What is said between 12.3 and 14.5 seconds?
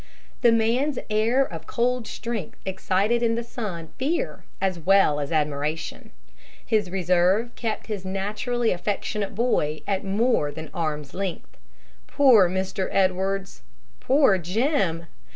Mr. Edwards! Poor